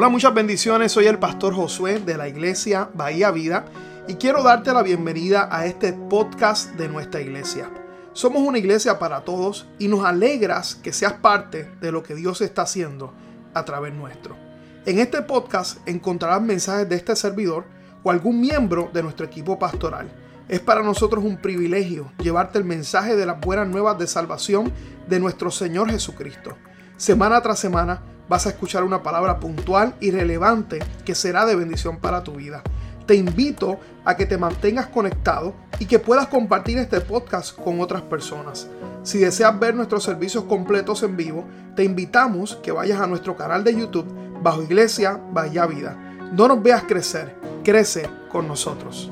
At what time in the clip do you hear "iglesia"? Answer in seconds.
2.28-2.88, 7.20-7.68, 8.58-9.00, 44.62-45.18